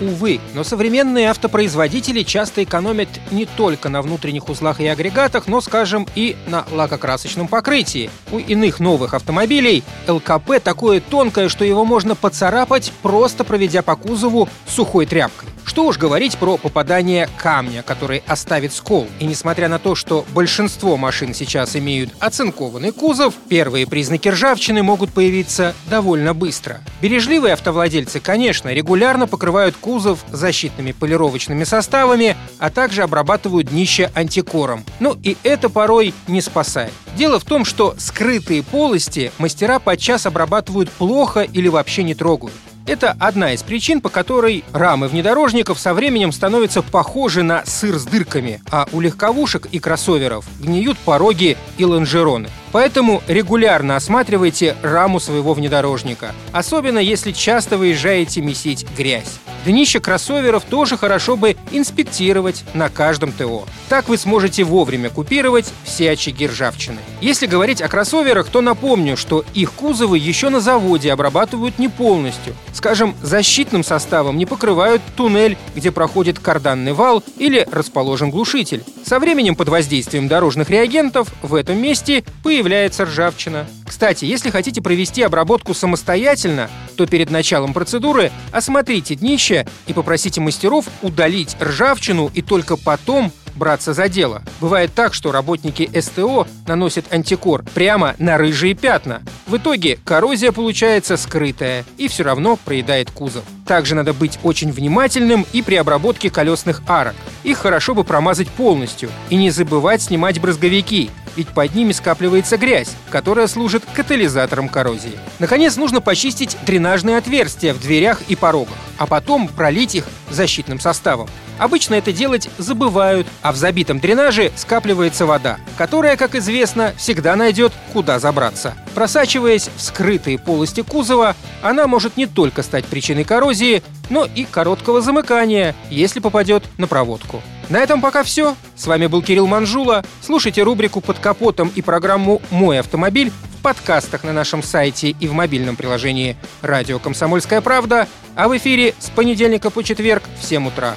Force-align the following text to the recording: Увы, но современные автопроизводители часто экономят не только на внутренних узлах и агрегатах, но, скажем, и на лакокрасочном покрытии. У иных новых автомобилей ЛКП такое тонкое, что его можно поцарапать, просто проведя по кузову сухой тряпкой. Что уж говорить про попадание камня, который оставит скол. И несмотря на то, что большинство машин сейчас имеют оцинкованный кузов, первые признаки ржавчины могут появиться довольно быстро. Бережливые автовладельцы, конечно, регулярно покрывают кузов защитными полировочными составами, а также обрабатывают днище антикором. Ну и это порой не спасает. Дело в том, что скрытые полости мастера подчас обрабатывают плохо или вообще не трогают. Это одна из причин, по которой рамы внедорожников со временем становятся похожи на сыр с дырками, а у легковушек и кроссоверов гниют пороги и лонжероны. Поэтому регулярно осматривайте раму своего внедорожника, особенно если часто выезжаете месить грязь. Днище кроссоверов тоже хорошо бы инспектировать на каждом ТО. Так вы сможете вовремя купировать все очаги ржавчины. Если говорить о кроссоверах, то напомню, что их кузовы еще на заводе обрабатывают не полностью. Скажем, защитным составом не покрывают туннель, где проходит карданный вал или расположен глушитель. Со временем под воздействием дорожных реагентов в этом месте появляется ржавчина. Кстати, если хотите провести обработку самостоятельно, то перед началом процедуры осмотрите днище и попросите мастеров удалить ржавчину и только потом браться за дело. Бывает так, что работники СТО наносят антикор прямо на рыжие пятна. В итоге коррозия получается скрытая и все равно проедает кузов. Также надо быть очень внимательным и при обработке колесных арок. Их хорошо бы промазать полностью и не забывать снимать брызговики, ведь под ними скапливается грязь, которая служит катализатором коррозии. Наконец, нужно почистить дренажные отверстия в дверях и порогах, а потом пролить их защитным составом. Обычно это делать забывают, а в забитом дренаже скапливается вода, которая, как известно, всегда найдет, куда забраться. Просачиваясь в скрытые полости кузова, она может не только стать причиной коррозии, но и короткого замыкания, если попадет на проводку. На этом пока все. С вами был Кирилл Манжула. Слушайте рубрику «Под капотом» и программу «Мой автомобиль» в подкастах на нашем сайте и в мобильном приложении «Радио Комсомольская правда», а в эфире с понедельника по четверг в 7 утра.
Увы, 0.00 0.40
но 0.52 0.62
современные 0.62 1.30
автопроизводители 1.30 2.22
часто 2.22 2.62
экономят 2.64 3.08
не 3.30 3.46
только 3.46 3.88
на 3.88 4.02
внутренних 4.02 4.48
узлах 4.50 4.80
и 4.80 4.86
агрегатах, 4.86 5.46
но, 5.46 5.62
скажем, 5.62 6.06
и 6.14 6.36
на 6.48 6.66
лакокрасочном 6.70 7.48
покрытии. 7.48 8.10
У 8.30 8.38
иных 8.38 8.78
новых 8.78 9.14
автомобилей 9.14 9.84
ЛКП 10.06 10.62
такое 10.62 11.00
тонкое, 11.00 11.48
что 11.48 11.64
его 11.64 11.84
можно 11.86 12.14
поцарапать, 12.14 12.92
просто 13.00 13.42
проведя 13.44 13.82
по 13.82 13.96
кузову 13.96 14.48
сухой 14.66 15.06
тряпкой. 15.06 15.45
Что 15.66 15.84
уж 15.84 15.98
говорить 15.98 16.38
про 16.38 16.56
попадание 16.56 17.28
камня, 17.36 17.82
который 17.82 18.22
оставит 18.28 18.72
скол. 18.72 19.08
И 19.18 19.26
несмотря 19.26 19.68
на 19.68 19.80
то, 19.80 19.96
что 19.96 20.24
большинство 20.32 20.96
машин 20.96 21.34
сейчас 21.34 21.74
имеют 21.74 22.10
оцинкованный 22.20 22.92
кузов, 22.92 23.34
первые 23.48 23.86
признаки 23.86 24.28
ржавчины 24.28 24.84
могут 24.84 25.12
появиться 25.12 25.74
довольно 25.90 26.34
быстро. 26.34 26.80
Бережливые 27.02 27.54
автовладельцы, 27.54 28.20
конечно, 28.20 28.72
регулярно 28.72 29.26
покрывают 29.26 29.76
кузов 29.76 30.24
защитными 30.30 30.92
полировочными 30.92 31.64
составами, 31.64 32.36
а 32.58 32.70
также 32.70 33.02
обрабатывают 33.02 33.68
днище 33.68 34.10
антикором. 34.14 34.84
Ну 35.00 35.18
и 35.22 35.36
это 35.42 35.68
порой 35.68 36.14
не 36.28 36.40
спасает. 36.40 36.92
Дело 37.16 37.40
в 37.40 37.44
том, 37.44 37.64
что 37.64 37.96
скрытые 37.98 38.62
полости 38.62 39.32
мастера 39.38 39.80
подчас 39.80 40.26
обрабатывают 40.26 40.90
плохо 40.90 41.40
или 41.40 41.66
вообще 41.66 42.04
не 42.04 42.14
трогают. 42.14 42.54
Это 42.86 43.16
одна 43.18 43.52
из 43.52 43.64
причин, 43.64 44.00
по 44.00 44.10
которой 44.10 44.64
рамы 44.72 45.08
внедорожников 45.08 45.80
со 45.80 45.92
временем 45.92 46.30
становятся 46.30 46.82
похожи 46.82 47.42
на 47.42 47.64
сыр 47.66 47.98
с 47.98 48.04
дырками, 48.04 48.60
а 48.70 48.86
у 48.92 49.00
легковушек 49.00 49.66
и 49.66 49.80
кроссоверов 49.80 50.46
гниют 50.60 50.96
пороги 50.98 51.56
и 51.78 51.84
лонжероны. 51.84 52.48
Поэтому 52.70 53.22
регулярно 53.26 53.96
осматривайте 53.96 54.76
раму 54.82 55.18
своего 55.18 55.52
внедорожника, 55.52 56.32
особенно 56.52 57.00
если 57.00 57.32
часто 57.32 57.76
выезжаете 57.76 58.40
месить 58.40 58.86
грязь. 58.96 59.40
Днище 59.66 59.98
кроссоверов 59.98 60.62
тоже 60.62 60.96
хорошо 60.96 61.36
бы 61.36 61.56
инспектировать 61.72 62.62
на 62.72 62.88
каждом 62.88 63.32
ТО. 63.32 63.64
Так 63.88 64.08
вы 64.08 64.16
сможете 64.16 64.62
вовремя 64.62 65.10
купировать 65.10 65.72
все 65.82 66.12
очаги 66.12 66.46
ржавчины. 66.46 66.98
Если 67.20 67.46
говорить 67.48 67.82
о 67.82 67.88
кроссоверах, 67.88 68.46
то 68.46 68.60
напомню, 68.60 69.16
что 69.16 69.44
их 69.54 69.72
кузовы 69.72 70.18
еще 70.18 70.50
на 70.50 70.60
заводе 70.60 71.12
обрабатывают 71.12 71.80
не 71.80 71.88
полностью. 71.88 72.54
Скажем, 72.72 73.16
защитным 73.22 73.82
составом 73.82 74.38
не 74.38 74.46
покрывают 74.46 75.02
туннель, 75.16 75.58
где 75.74 75.90
проходит 75.90 76.38
карданный 76.38 76.92
вал 76.92 77.24
или 77.36 77.66
расположен 77.72 78.30
глушитель. 78.30 78.84
Со 79.04 79.18
временем 79.18 79.56
под 79.56 79.68
воздействием 79.68 80.28
дорожных 80.28 80.70
реагентов 80.70 81.26
в 81.42 81.56
этом 81.56 81.76
месте 81.82 82.22
появляется 82.44 83.04
ржавчина. 83.04 83.66
Кстати, 83.86 84.24
если 84.24 84.50
хотите 84.50 84.82
провести 84.82 85.22
обработку 85.22 85.74
самостоятельно, 85.74 86.68
то 86.96 87.06
перед 87.06 87.30
началом 87.30 87.72
процедуры 87.72 88.32
осмотрите 88.52 89.14
днище 89.14 89.66
и 89.86 89.92
попросите 89.92 90.40
мастеров 90.40 90.86
удалить 91.02 91.56
ржавчину 91.60 92.30
и 92.34 92.42
только 92.42 92.76
потом 92.76 93.32
браться 93.56 93.94
за 93.94 94.08
дело. 94.08 94.42
Бывает 94.60 94.92
так, 94.94 95.14
что 95.14 95.32
работники 95.32 95.90
СТО 95.98 96.46
наносят 96.66 97.12
антикор 97.12 97.64
прямо 97.74 98.14
на 98.18 98.38
рыжие 98.38 98.74
пятна. 98.74 99.22
В 99.46 99.56
итоге 99.56 99.98
коррозия 100.04 100.52
получается 100.52 101.16
скрытая 101.16 101.84
и 101.96 102.08
все 102.08 102.24
равно 102.24 102.56
проедает 102.56 103.10
кузов. 103.10 103.44
Также 103.66 103.94
надо 103.94 104.12
быть 104.12 104.38
очень 104.42 104.70
внимательным 104.70 105.46
и 105.52 105.62
при 105.62 105.76
обработке 105.76 106.30
колесных 106.30 106.82
арок. 106.86 107.14
Их 107.42 107.58
хорошо 107.58 107.94
бы 107.94 108.04
промазать 108.04 108.48
полностью 108.48 109.10
и 109.30 109.36
не 109.36 109.50
забывать 109.50 110.02
снимать 110.02 110.40
брызговики, 110.40 111.10
ведь 111.36 111.48
под 111.48 111.74
ними 111.74 111.92
скапливается 111.92 112.56
грязь, 112.56 112.96
которая 113.10 113.46
служит 113.46 113.84
катализатором 113.94 114.68
коррозии. 114.68 115.18
Наконец, 115.38 115.76
нужно 115.76 116.00
почистить 116.00 116.56
дренажные 116.66 117.18
отверстия 117.18 117.74
в 117.74 117.80
дверях 117.80 118.22
и 118.28 118.36
порогах, 118.36 118.76
а 118.98 119.06
потом 119.06 119.48
пролить 119.48 119.94
их 119.94 120.06
защитным 120.30 120.80
составом. 120.80 121.28
Обычно 121.58 121.94
это 121.94 122.12
делать 122.12 122.48
забывают, 122.58 123.26
а 123.42 123.52
в 123.52 123.56
забитом 123.56 123.98
дренаже 123.98 124.52
скапливается 124.56 125.26
вода, 125.26 125.58
которая, 125.78 126.16
как 126.16 126.34
известно, 126.34 126.92
всегда 126.96 127.36
найдет, 127.36 127.72
куда 127.92 128.18
забраться. 128.18 128.74
Просачиваясь 128.94 129.70
в 129.76 129.80
скрытые 129.80 130.38
полости 130.38 130.82
кузова, 130.82 131.34
она 131.62 131.86
может 131.86 132.16
не 132.16 132.26
только 132.26 132.62
стать 132.62 132.84
причиной 132.84 133.24
коррозии, 133.24 133.82
но 134.10 134.26
и 134.26 134.44
короткого 134.44 135.00
замыкания, 135.00 135.74
если 135.90 136.20
попадет 136.20 136.64
на 136.78 136.86
проводку. 136.86 137.42
На 137.68 137.78
этом 137.78 138.00
пока 138.00 138.22
все. 138.22 138.54
С 138.76 138.86
вами 138.86 139.06
был 139.06 139.22
Кирилл 139.22 139.46
Манжула. 139.46 140.04
Слушайте 140.22 140.62
рубрику 140.62 141.00
«Под 141.00 141.18
капотом» 141.18 141.72
и 141.74 141.82
программу 141.82 142.40
«Мой 142.50 142.78
автомобиль» 142.78 143.30
в 143.30 143.62
подкастах 143.62 144.22
на 144.22 144.32
нашем 144.32 144.62
сайте 144.62 145.10
и 145.10 145.26
в 145.26 145.32
мобильном 145.32 145.74
приложении 145.74 146.36
«Радио 146.62 147.00
Комсомольская 147.00 147.60
правда», 147.60 148.06
а 148.36 148.48
в 148.48 148.56
эфире 148.56 148.94
с 149.00 149.10
понедельника 149.10 149.70
по 149.70 149.82
четверг 149.82 150.22
в 150.40 150.44
7 150.44 150.68
утра. 150.68 150.96